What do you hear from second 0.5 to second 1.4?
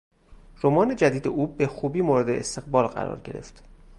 رمان جدید